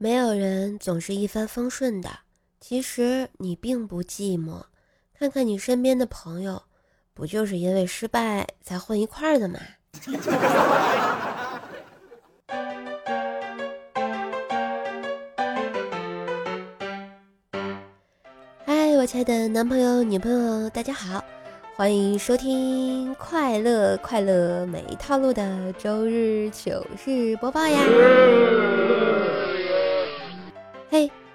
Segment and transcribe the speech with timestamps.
[0.00, 2.08] 没有人总是一帆风顺的，
[2.60, 4.62] 其实你并不寂寞。
[5.18, 6.62] 看看你身边的朋友，
[7.12, 9.58] 不就是因为失败才混一块儿的吗？
[18.64, 21.24] 嗨，我亲爱的男朋友、女朋友，大家好，
[21.74, 27.80] 欢迎收听快乐快乐没套路的周日糗事播报呀！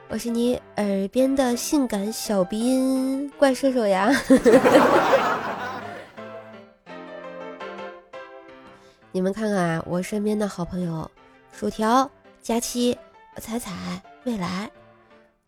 [0.10, 4.11] 我是你耳边的性感小鼻音怪兽手呀！
[9.11, 11.10] 你们看看啊，我身边的好朋友
[11.52, 12.10] 薯条、
[12.44, 12.96] 佳期、
[13.38, 13.71] 彩彩、
[14.25, 14.70] 未来，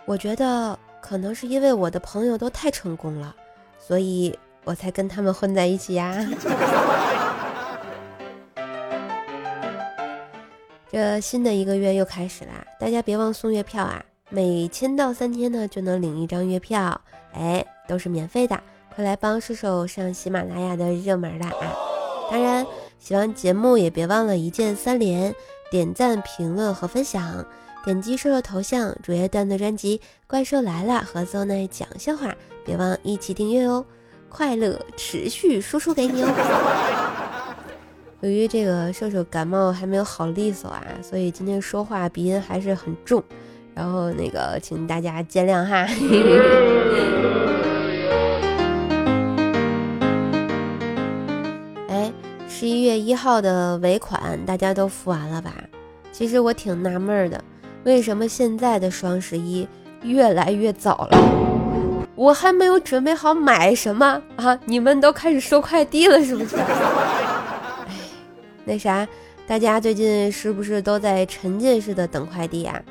[0.06, 3.36] 我觉得可能是因为我的朋友都太成功了，
[3.78, 6.28] 所以我才跟他们混在一起呀。
[10.90, 14.04] 这新的一个月又开始啦，大家别忘送月票啊！
[14.32, 17.00] 每签到三天呢，就能领一张月票，
[17.34, 18.60] 哎，都是免费的，
[18.96, 21.70] 快来帮射手上喜马拉雅的热门啦啊！
[22.32, 22.66] 当然，
[22.98, 25.34] 喜欢节目也别忘了一键三连，
[25.70, 27.46] 点赞、评论和分享，
[27.86, 33.86] 点击射手头像主页段的专辑《怪兽来了》和邹奈讲笑话，别忘一起订阅哦，
[34.28, 37.56] 快乐持续输出给你哦。
[38.22, 43.24] 由于这个射手感冒还没有好利索啊，所以今天说话鼻音还是很重，
[43.76, 45.86] 然后那个请大家见谅哈。
[51.90, 52.12] 哎，
[52.48, 55.54] 十一月一号的尾款大家都付完了吧？
[56.14, 57.44] 其实我挺纳闷的，
[57.84, 59.68] 为什么现在的双十一
[60.04, 61.18] 越来越早了？
[62.16, 66.56] 我还没有准备好买什么啊，你们都开始收快递了是不是？
[66.64, 66.66] 哎
[68.64, 69.06] 那啥，
[69.46, 72.82] 大家最近是不是都在沉浸式的等快递啊？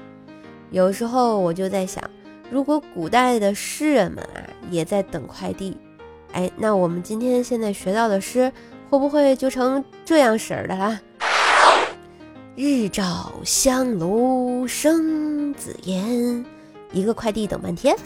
[0.75, 2.03] 有时候我就在想，
[2.50, 5.77] 如果古代的诗人们啊也在等快递，
[6.33, 8.50] 哎，那我们今天现在学到的诗
[8.91, 10.98] 会不会就成这样式儿的啦？
[12.56, 16.44] 日照香炉生紫烟，
[16.91, 17.97] 一个快递等半天。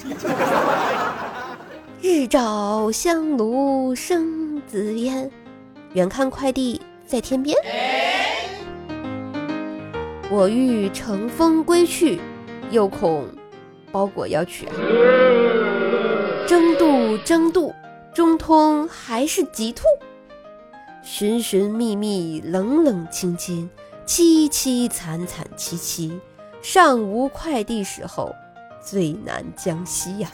[2.02, 5.30] 日照香炉生紫烟，
[5.94, 6.82] 远看快递。
[7.06, 7.56] 在天边，
[10.30, 12.20] 我欲乘风归去，
[12.70, 13.26] 又恐
[13.90, 14.74] 包裹要取啊。
[16.46, 17.74] 争渡，争渡，
[18.14, 19.84] 中通还是急兔？
[21.02, 23.68] 寻寻觅觅，冷冷清清，
[24.06, 26.20] 凄凄惨惨戚戚，
[26.62, 28.34] 尚无快递时候，
[28.82, 30.30] 最难将息呀！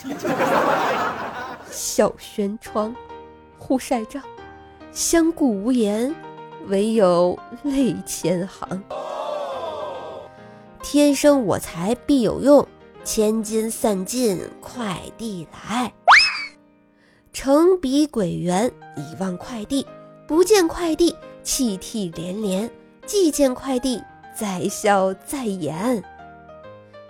[1.70, 2.94] 小轩窗，
[3.58, 4.22] 忽晒帐，
[4.92, 6.14] 相顾无言。
[6.68, 8.82] 唯有泪千行。
[10.94, 12.64] 天生我材必有用，
[13.02, 15.92] 千金散尽快递来。
[17.32, 19.84] 成比鬼缘，以望快递。
[20.24, 21.12] 不见快递，
[21.42, 22.68] 泣涕连连；
[23.06, 24.00] 既见快递，
[24.36, 26.00] 在笑在颜。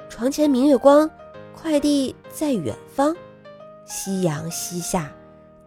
[0.08, 1.10] 床前明月光，
[1.54, 3.14] 快递在远方。
[3.84, 5.12] 夕阳西下，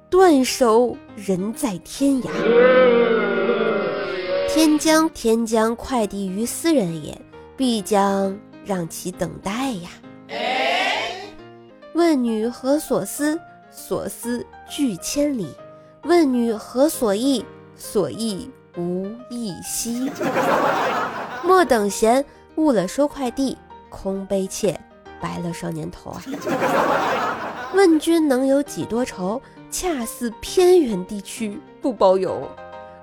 [0.10, 2.32] 断手人在天涯。
[4.50, 7.16] 天将天将快递于斯人也，
[7.58, 9.90] 必将让其等待呀。
[11.94, 13.40] 问女何所思？
[13.72, 15.48] 所思距千里。
[16.04, 17.44] 问女何所忆？
[17.76, 20.12] 所忆无忆兮。
[21.44, 22.24] 莫等闲，
[22.56, 23.58] 误了收快递，
[23.90, 24.80] 空悲切，
[25.20, 26.22] 白了少年头啊。
[27.74, 29.42] 问君能有几多愁？
[29.70, 32.48] 恰似偏远地区不包邮。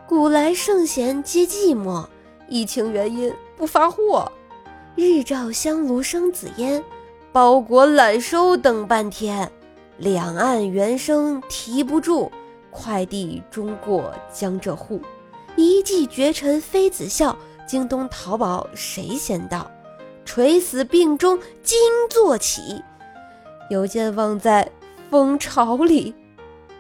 [0.09, 2.07] 古来圣贤皆寂寞，
[2.49, 4.31] 疫情原因不发货。
[4.97, 6.83] 日照香炉生紫烟，
[7.33, 9.51] 包裹揽收等半天。
[9.99, 12.31] 两岸猿声啼不住，
[12.71, 15.01] 快递终过江浙沪。
[15.57, 19.69] 一骑绝尘妃子笑，京东淘宝谁先到？
[20.25, 21.79] 垂死病中惊
[22.09, 22.83] 坐起，
[23.71, 24.71] 邮件忘在
[25.11, 26.15] 蜂巢里。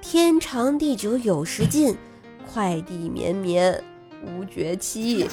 [0.00, 1.97] 天长地久有时尽。
[2.53, 3.83] 快递绵绵
[4.23, 5.27] 无绝期。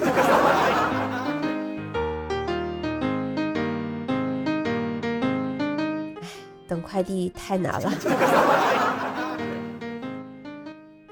[6.92, 7.92] 快递太难了。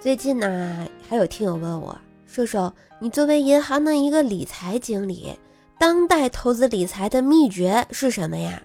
[0.01, 1.97] 最近呢，还有听友问我，
[2.27, 5.39] 瘦瘦你作为银行的一个理财经理，
[5.79, 8.61] 当代投资理财的秘诀是什么呀？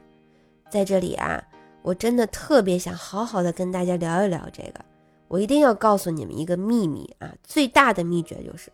[0.69, 1.41] 在这里啊，
[1.83, 4.85] 我真的特别想好好的跟大家聊一聊这个。
[5.29, 7.33] 我一定要告诉你们一个秘密啊！
[7.43, 8.71] 最大的秘诀就是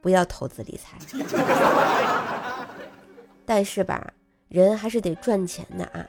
[0.00, 0.98] 不要投资理财。
[3.46, 4.12] 但是吧，
[4.48, 6.04] 人还是得赚钱的啊。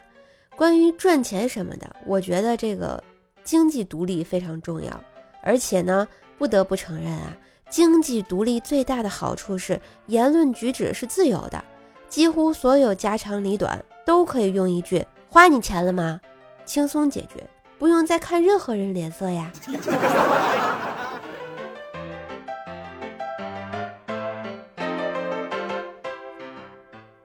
[0.58, 3.02] 关于赚钱什么的，我觉得这个
[3.44, 5.00] 经济独立非常重要。
[5.44, 7.38] 而且呢，不得不承认啊，
[7.70, 11.64] 经济独立最大的好处是言论举止是自由的，
[12.10, 16.20] 几乎所有家长里短都可以用一句“花你钱了吗”
[16.66, 19.52] 轻松解决，不用再看任何人脸色呀。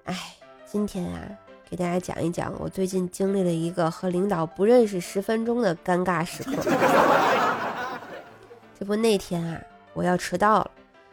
[0.05, 0.19] 哎，
[0.67, 1.19] 今天啊，
[1.73, 6.53] 给大家讲一讲我最近经历了一个和领导不认识十分钟的尴尬时刻。
[8.79, 9.59] 这不那天啊，
[9.95, 10.71] 我要迟到了，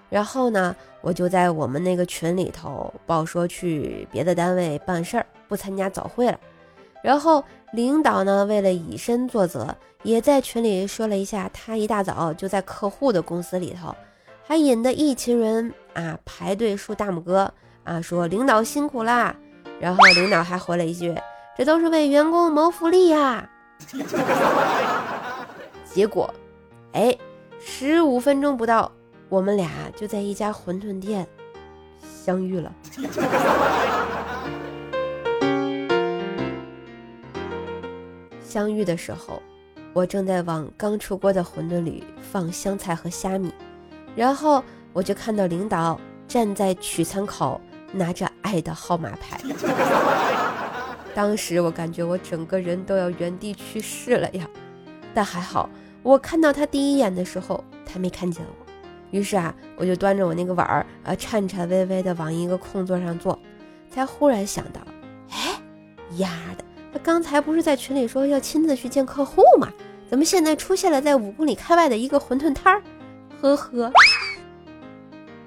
[0.10, 6.38] 然后呢，我就在我们那个群里头报说去别的单位办事儿，不参加早会了。
[7.02, 7.42] 然后
[7.72, 9.74] 领导呢，为了以身作则，
[10.04, 13.96] 也在群里说了一下，他一大早就在客户的公司里头，
[14.44, 17.50] 还引得一群人啊排队竖大拇哥
[17.86, 19.34] 啊，说领导辛苦啦。
[19.80, 21.16] 然后领导还回了一句
[21.58, 23.50] ：“这都是为员工谋福利呀。
[25.94, 26.34] ”结果，
[26.94, 27.18] 哎。
[27.62, 28.90] 十五分钟不到，
[29.28, 31.28] 我们俩就在一家馄饨店
[32.02, 32.74] 相遇了。
[38.42, 39.44] 相遇的时候，
[39.92, 43.54] 我正在往刚出锅的馄饨里放香菜和虾米，
[44.16, 47.60] 然后我就看到领导站在取餐口，
[47.92, 49.40] 拿着爱的号码牌。
[51.16, 54.48] 当时我感觉我整个人都要原地去世了呀，
[55.14, 55.70] 但还好。
[56.02, 58.66] 我看到他第一眼的时候，他没看见我，
[59.12, 63.38] 于是啊，我就端着我那个碗儿，啊，颤颤巍巍的往一个空座上坐，
[63.90, 64.80] 才忽然想到，
[65.32, 65.60] 哎，
[66.18, 66.64] 丫的，
[66.94, 69.68] 他刚才不是在群里说要亲自去见客户吗？
[70.10, 72.82] 怎么现在出现了在五公里开外的一个馄饨摊儿？
[73.42, 73.92] 呵呵，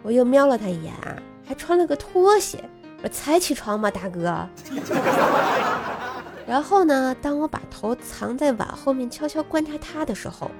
[0.02, 2.62] 我又瞄了他一眼啊，还穿了个拖鞋，
[3.02, 4.48] 我才起床吗，大哥？
[6.46, 7.14] 然后呢？
[7.22, 10.50] 当我把头藏在碗后面，悄悄观察他的时候，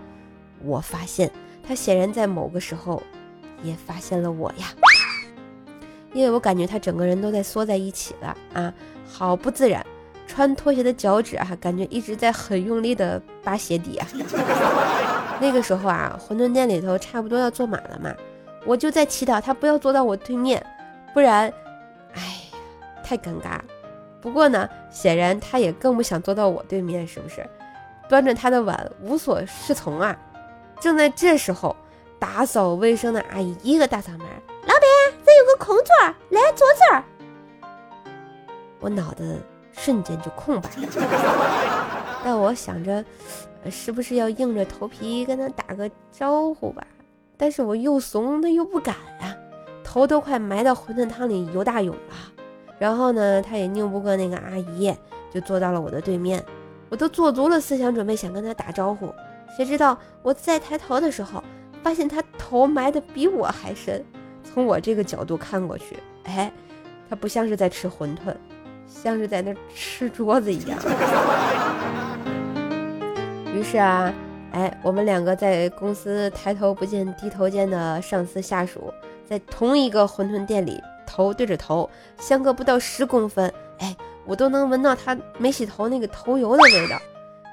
[0.63, 1.31] 我发现
[1.67, 3.03] 他显然在某个时候
[3.63, 4.69] 也发现了我呀。
[6.13, 8.73] 因为我感觉他整个人都在缩在一起了啊，
[9.09, 9.85] 好不自然。
[10.27, 14.07] 穿拖鞋的脚趾啊，感觉一直在很用力的扒鞋底啊。
[15.41, 18.15] 那个时候啊，馄饨店里头差不多要坐满了嘛，
[18.65, 20.65] 我就在祈祷他不要坐到我对面，
[21.13, 21.53] 不然，
[22.15, 22.59] 哎呀，
[23.03, 23.59] 太尴尬。
[24.21, 27.45] 不过呢，显然他也更不想坐到我对面，是不是？
[28.09, 30.17] 端着他的碗无所适从啊！
[30.79, 31.75] 正在这时候，
[32.19, 34.21] 打扫卫生的阿姨一个大嗓门
[34.67, 34.83] ：“老板，
[35.25, 35.95] 这有个空座，
[36.29, 37.03] 来坐这儿。”
[38.79, 39.41] 我脑子
[39.73, 42.21] 瞬间就空白了。
[42.25, 43.05] 但我想着，
[43.71, 46.87] 是不是要硬着头皮跟他打个招呼吧？
[47.37, 49.35] 但是我又怂，他又不敢啊，
[49.83, 52.01] 头都快埋到馄饨汤里游大泳了。
[52.79, 54.95] 然后呢，他也拧不过那个阿姨，
[55.33, 56.45] 就坐到了我的对面。
[56.89, 59.13] 我都做足了思想准备，想跟他打招呼，
[59.57, 61.43] 谁知道我再抬头的时候，
[61.83, 64.05] 发现他头埋的比我还深。
[64.45, 66.53] 从我这个角度看过去，哎，
[67.09, 68.35] 他不像是在吃馄饨，
[68.87, 70.79] 像是在那吃桌子一样。
[73.55, 74.13] 于是啊，
[74.53, 78.93] 哎，我们两个在公司抬头不见低头见的上司下属，
[79.29, 80.81] 在同一个馄饨店里。
[81.05, 83.95] 头对着头，相隔不到十公分，哎，
[84.25, 86.99] 我都能闻到他没洗头那个头油的味道。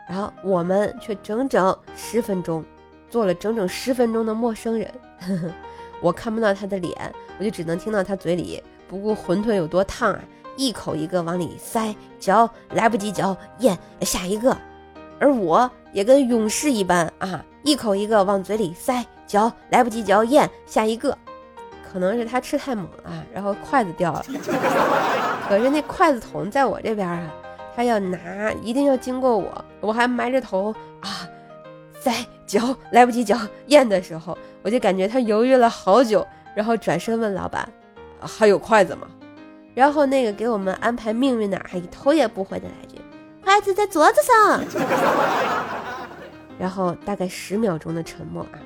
[0.08, 2.64] 然后我们却整整十分钟，
[3.10, 4.90] 做了整整十分钟的陌生人。
[5.20, 5.54] 呵 呵
[6.00, 10.22] 我看不到他的脸，我就只能听到他嘴里不顾馄饨有多烫啊，
[10.56, 14.56] 一口一个往里塞，嚼来不及嚼，咽下一个。
[15.20, 21.18] 而我也跟勇士一般啊，一口一个往嘴里塞，嚼来不及嚼，咽下一个。
[21.92, 24.24] 可能是他吃太猛了，然后筷子掉了。
[25.50, 27.34] 可是那筷子筒在我这边啊，
[27.76, 31.28] 他要拿一定要经过我，我还埋着头啊，
[32.00, 32.14] 塞
[32.46, 33.36] 嚼来不及嚼
[33.68, 37.68] 咽的时候，我就感觉他犹豫了好久，然后转身问老板
[38.22, 39.08] ：“还有筷子吗？”
[39.74, 42.99] 然后那个给我们安排命运的阿姨头也不回的来句
[43.62, 44.64] ：“子在桌子上。
[46.60, 48.60] ”然后大概十秒钟的沉默啊，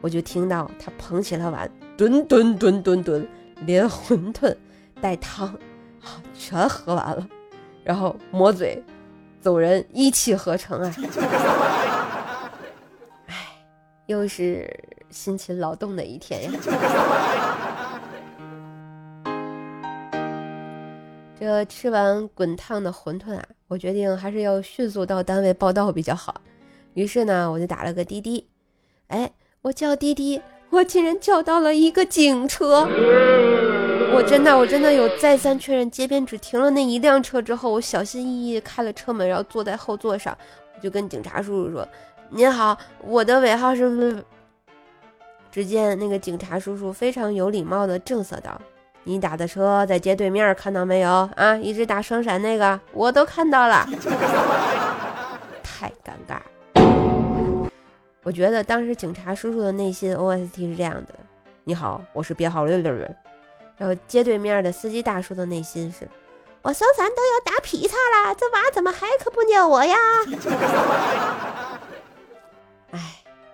[0.00, 1.70] 我就听到他捧起了碗。
[1.96, 3.28] 吨吨吨吨吨，
[3.66, 4.56] 连馄饨
[5.00, 5.56] 带汤，
[6.36, 7.28] 全喝完了，
[7.84, 8.82] 然后抹嘴，
[9.40, 10.94] 走人，一气呵成啊！
[13.26, 13.34] 哎，
[14.06, 14.68] 又是
[15.10, 16.50] 辛勤劳动的一天呀。
[21.38, 26.42] 这吃完滚烫的馄饨啊，我决定还是要迅速到单位报道比较好。
[26.92, 28.46] 于是呢，我就打了个滴滴，
[29.06, 30.42] 哎，我叫滴滴。
[30.68, 32.86] 我竟然叫到了一个警车，
[34.14, 40.36] 我真的我真的有再三确认，街边只停了那一辆车之后，我小心翼翼开了车门，然后坐在后座上，
[40.74, 41.86] 我就跟警察叔叔说
[42.30, 44.24] ：“您好，我的尾号是。”
[45.52, 48.58] 只见那个警察叔叔非常有礼貌的正色道
[49.04, 51.56] ：“你打的车在街对面，看到没有啊？
[51.56, 53.86] 一直打双闪那个，我都看到了。
[55.62, 56.38] ”太尴尬。
[58.22, 61.08] 我觉得当时警察叔叔的内心 OST 是这样的
[61.64, 63.04] ：“你好，我是编号六六六。”
[63.76, 66.08] 然后街对面的司机大叔的内心是
[66.62, 69.96] ：“我双闪都要打劈叉了，这娃怎么还可不鸟我呀？”
[72.92, 73.00] 哎，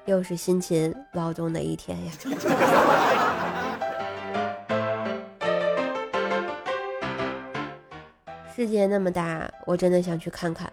[0.04, 2.12] 又是辛勤劳动的一天呀！
[8.58, 10.68] 世界那么大，我真的想去看看。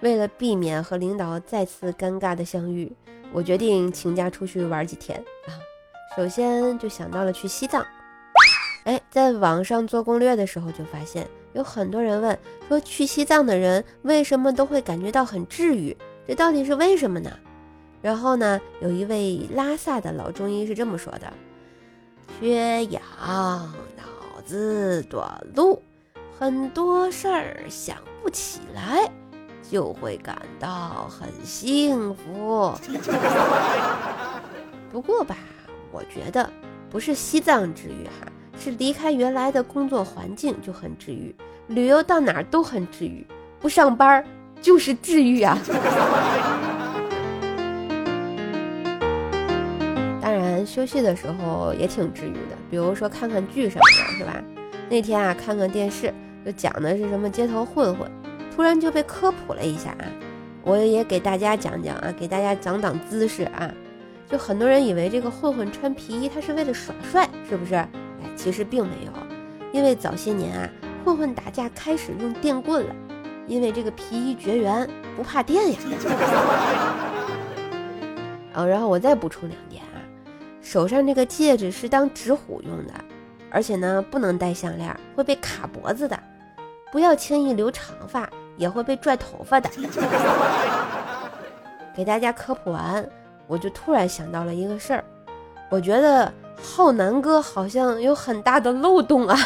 [0.00, 2.92] 为了避免和领导再次尴尬的相遇。
[3.32, 5.16] 我决定请假出去玩几天
[5.46, 5.54] 啊！
[6.16, 7.86] 首先就想到了去西藏。
[8.86, 15.96] 哎，在网上做攻略的时候就发现，有很多人问说，去西藏的人为什么都会感觉到很治愈？
[16.26, 17.30] 这到底是为什么呢？
[18.02, 21.32] 然后呢，有一位拉萨的老中医是这么说的：
[22.40, 23.00] 缺氧，
[23.96, 25.80] 脑子短路，
[26.38, 29.10] 很多事儿想不起来。
[29.70, 32.72] 就会感到很幸福。
[34.90, 35.36] 不过吧，
[35.92, 36.48] 我觉得
[36.88, 38.26] 不是西藏治愈哈，
[38.58, 43.26] 是离开原来的工作环境就很治愈，旅游到哪儿都很治愈，
[43.60, 44.24] 不上班
[44.62, 45.58] 就是治愈啊。
[50.22, 54.42] 当然，休息的时候也挺治愈的，比如说看看剧什么的，是吧？
[54.88, 56.10] 那天啊，看看电视，
[56.48, 58.10] 就讲的是什么街头混混。
[58.56, 60.08] 突然就被科普了一下啊，
[60.62, 63.70] 我也给大家讲讲啊，给大家长长姿势啊。
[64.26, 67.74] 就很多人以为这个混混穿皮衣他是为了耍帅，是不是？
[67.74, 67.88] 哎，
[68.34, 69.12] 其实并没有，
[69.72, 70.70] 因为早些年啊，
[71.04, 72.96] 混混打架开始用电棍了，
[73.46, 75.78] 因为这个皮衣绝缘，不怕电呀。
[78.54, 80.00] 啊， 然后我再补充两点啊，
[80.62, 82.94] 手上这个戒指是当指虎用的，
[83.50, 86.18] 而且呢不能戴项链，会被卡脖子的，
[86.90, 88.28] 不要轻易留长发。
[88.58, 89.70] 也会被拽头发的。
[91.94, 93.08] 给大家科普完，
[93.46, 95.04] 我就突然想到了一个事儿，
[95.70, 99.38] 我觉得浩南哥好像有很大的漏洞啊。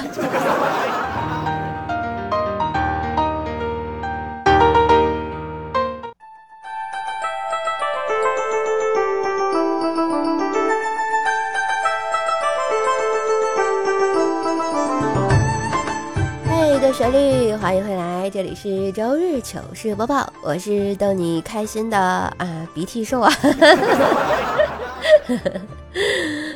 [18.54, 23.32] 是周日糗事播报，我是逗你开心的啊鼻涕兽啊，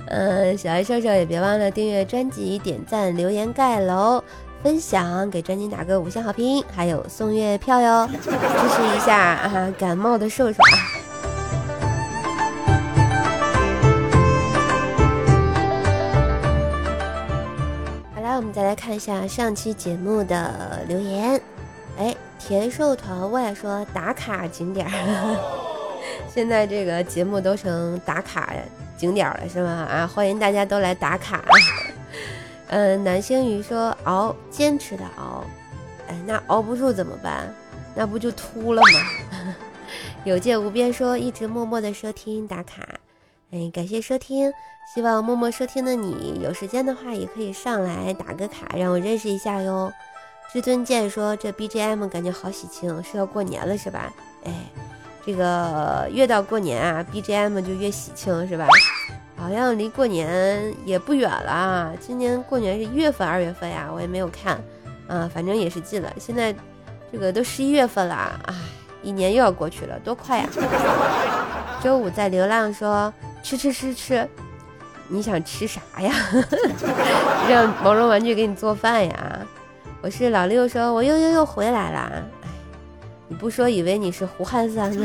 [0.08, 4.22] 呃，小爱瘦瘦也别忘了订阅专辑、点赞、留言、盖楼、
[4.62, 10.76] 分享，给专辑打个五星好评，还有送月票哟，支持一下啊感冒的瘦瘦啊。
[18.36, 21.40] 我们再来看一下上期节目的留言。
[21.98, 25.36] 哎，甜瘦团外说打卡景点儿，
[26.28, 28.52] 现在这个节目都成打卡
[28.98, 29.70] 景点了是吗？
[29.70, 31.42] 啊，欢迎大家都来打卡。
[32.68, 35.44] 嗯， 南星鱼说熬，坚持的熬。
[36.08, 37.52] 哎，那熬不住怎么办？
[37.94, 39.54] 那不就秃了吗？
[40.24, 42.82] 有界无边说一直默默的收听打卡。
[43.52, 44.52] 哎，感谢收听，
[44.94, 49.90] 希望默默收听的你有时间的话也可以上来打个卡，让我认识一下哟。
[50.52, 54.12] 至尊剑说这 BGM 感觉好喜庆，是要过年了是吧？
[54.44, 54.52] 哎，
[55.24, 58.66] 这个越到过年啊，BGM 就越喜庆是吧？
[59.36, 64.58] 好像离过年也不远了，今年过年是一月份、二月份呀，我也没有看
[65.08, 66.12] 啊，反正也是近了。
[66.18, 66.54] 现在
[67.12, 68.54] 这个都十一月份了，哎，
[69.02, 70.48] 一年又要过去了，多快呀！
[71.82, 73.12] 周五在流浪说。
[73.42, 74.28] 吃吃吃吃，
[75.06, 76.12] 你想吃啥呀？
[77.48, 79.35] 让毛绒玩具给你做饭呀？
[80.06, 81.98] 我是老六，说我又又又回来了。
[82.44, 82.48] 哎，
[83.26, 85.04] 你不说以为你是胡汉三呢。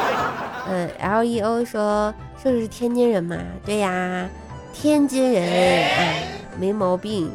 [0.66, 3.36] 嗯，L E O 说这是天津人嘛？
[3.62, 4.26] 对呀，
[4.72, 7.30] 天津人，哎，没毛病。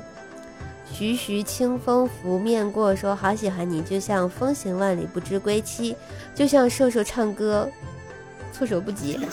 [0.92, 5.96] 徐徐清风拂面过，说好喜欢你，就像风行万里不知归期，
[6.34, 7.70] 就像瘦瘦唱歌。
[8.52, 9.20] 措手不及。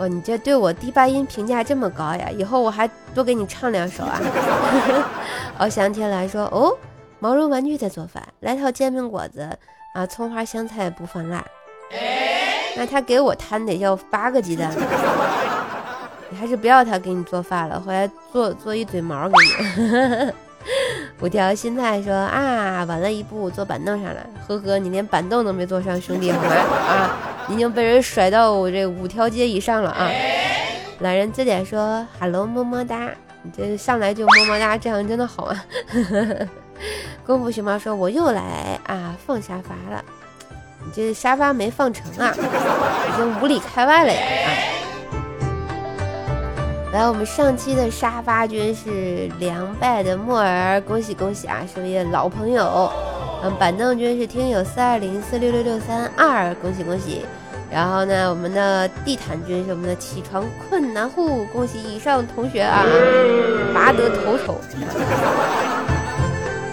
[0.00, 2.30] 哦，你这对我低八音评价这么高呀？
[2.30, 4.18] 以后我还多给你唱两首啊。
[5.60, 6.74] 哦，想起来说哦，
[7.18, 9.46] 毛绒玩具在做饭，来套煎饼果子
[9.94, 11.44] 啊，葱花香菜不放辣。
[12.76, 14.72] 那他给我摊得要八个鸡蛋。
[16.30, 20.32] 你 还是不要他给你做饭了，回来做做一嘴毛给你。
[21.20, 26.48] 五条心态说啊，晚了一步坐板凳上了，呵呵，你连板凳都没坐上，兄弟好吗？
[26.48, 27.16] 啊，
[27.50, 30.08] 已经被人甩到我这五条街以上了啊！
[31.00, 33.10] 懒人字典说，Hello，么么哒，
[33.42, 35.60] 你这上来就么么哒，这样真的好吗？
[37.26, 40.02] 功夫熊猫说，我又来啊，放沙发了，
[40.84, 42.32] 你这沙发没放成啊，
[43.12, 44.20] 已经无里开外了呀！
[44.46, 44.48] 啊。
[46.92, 52.92] 来，我们上期的沙发君是凉败的木耳，恭喜恭喜啊，是位老朋友。
[53.42, 57.24] 嗯，板凳君是听友四二零四六六六三二，恭喜恭喜。
[57.70, 62.84] 然后呢，我们的地毯君是我们的起床困难户，恭喜以上同学啊，
[63.72, 64.60] 拔得头筹。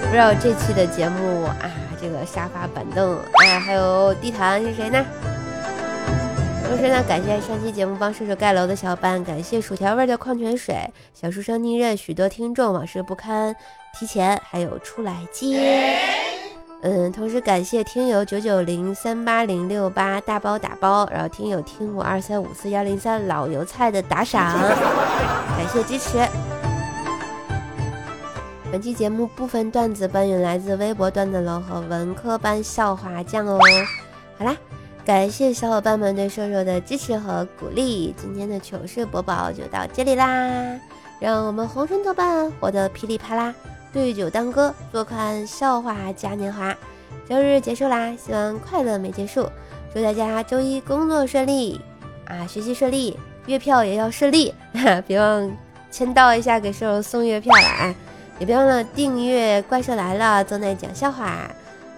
[0.02, 1.70] 不知道这期的节目啊，
[2.02, 5.06] 这个沙发板凳，哎，还有地毯是谁呢？
[6.68, 10.76] 同时呢，感谢上期节目帮射手盖楼的小伙伴，感谢薯条味的矿泉水，
[11.14, 13.56] 小书生逆刃，许多听众往事不堪
[13.98, 16.37] 提前，还有出来接。
[16.82, 26.18] 嗯，同时感谢听友九九零三八零六八大包打包，然后听友听我二三五四幺零三老油菜的打赏，感谢支持。
[28.72, 33.60] 本期节目部分段子搬运来自微博段子楼和文科班笑话酱哦。
[34.38, 34.56] 好啦。
[35.06, 40.78] 感谢小伙伴们对瘦瘦的支持和鼓励，今天的糗事播报就到这里啦！
[41.18, 43.56] 让我们红尘作伴，活得噼里啪啦，
[43.92, 46.76] 对酒当歌，坐看笑话嘉年华。
[47.28, 49.50] 周日结束啦，希望快乐没结束，
[49.94, 51.82] 祝大家周一工作顺利
[52.26, 53.18] 啊，学习顺利，
[53.48, 54.54] 月票也要顺利，
[55.06, 55.58] 别忘
[55.92, 57.96] 签到一下给瘦瘦送月票了啊！
[58.40, 61.50] 也别忘了订阅《怪兽来了》，正在讲笑话。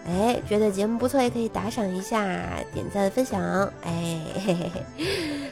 [0.07, 2.23] 哎，觉得节目不错，也可以打赏一下，
[2.73, 3.41] 点赞分享。
[3.83, 5.05] 哎，嘿嘿嘿，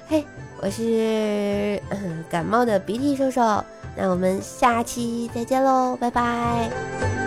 [0.07, 0.25] 嘿，
[0.61, 1.79] 我是
[2.29, 3.63] 感冒的鼻涕兽兽，
[3.97, 7.26] 那我们下期再见喽，拜拜。